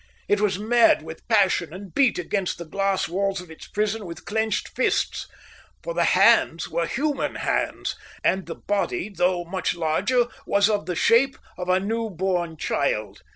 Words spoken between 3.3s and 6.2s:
of its prison with clenched fists. For the